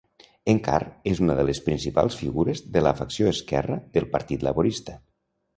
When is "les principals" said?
1.49-2.17